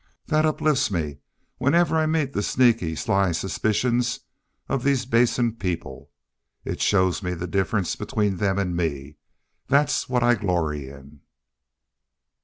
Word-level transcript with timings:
That 0.25 0.47
uplifts 0.47 0.89
me 0.89 1.19
whenever 1.59 1.95
I 1.95 2.07
meet 2.07 2.33
the 2.33 2.41
sneaky, 2.41 2.95
sly 2.95 3.33
suspicions 3.33 4.21
of 4.67 4.83
these 4.83 5.05
Basin 5.05 5.55
people. 5.55 6.09
It 6.65 6.81
shows 6.81 7.21
me 7.21 7.35
the 7.35 7.45
difference 7.45 7.95
between 7.95 8.37
them 8.37 8.57
and 8.57 8.75
me. 8.75 9.17
That's 9.67 10.09
what 10.09 10.23
I 10.23 10.33
glory 10.33 10.89
in." 10.89 11.21